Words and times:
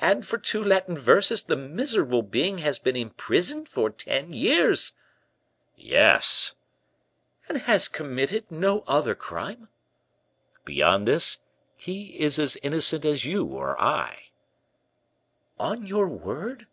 and, 0.00 0.26
for 0.26 0.38
'two 0.38 0.60
Latin 0.64 0.98
verses,' 0.98 1.44
the 1.44 1.54
miserable 1.54 2.22
being 2.24 2.58
has 2.58 2.80
been 2.80 2.96
in 2.96 3.10
prison 3.10 3.64
for 3.64 3.90
ten 3.90 4.32
years!" 4.32 4.94
"Yes!" 5.76 6.56
"And 7.48 7.58
has 7.58 7.86
committed 7.86 8.50
no 8.50 8.80
other 8.88 9.14
crime?" 9.14 9.68
"Beyond 10.64 11.06
this, 11.06 11.42
he 11.76 12.18
is 12.20 12.40
as 12.40 12.56
innocent 12.56 13.04
as 13.04 13.24
you 13.24 13.44
or 13.46 13.80
I." 13.80 14.30
"On 15.60 15.86
your 15.86 16.08
word?" 16.08 16.66